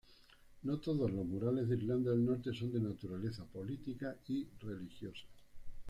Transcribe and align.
No 0.63 0.79
todos 0.79 1.11
los 1.11 1.27
murales 1.27 1.69
de 1.69 1.75
Irlanda 1.75 2.09
del 2.09 2.25
Norte 2.25 2.53
son 2.55 2.71
de 2.71 2.79
naturaleza 2.79 3.43
política 3.45 4.17
y 4.29 4.47
religiosa. 4.59 5.25